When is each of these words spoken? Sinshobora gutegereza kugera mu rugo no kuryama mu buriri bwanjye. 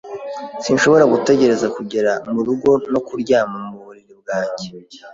Sinshobora 0.63 1.03
gutegereza 1.13 1.67
kugera 1.75 2.11
mu 2.33 2.41
rugo 2.47 2.69
no 2.93 2.99
kuryama 3.07 3.57
mu 3.65 3.77
buriri 3.83 4.13
bwanjye. 4.21 4.67